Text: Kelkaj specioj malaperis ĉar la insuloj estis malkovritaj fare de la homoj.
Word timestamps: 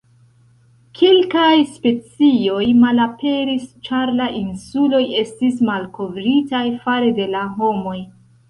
Kelkaj 0.99 1.51
specioj 1.73 2.63
malaperis 2.85 3.67
ĉar 3.89 4.13
la 4.23 4.31
insuloj 4.41 5.03
estis 5.23 5.63
malkovritaj 5.71 6.67
fare 6.87 7.17
de 7.21 7.33
la 7.37 7.47
homoj. 7.61 7.99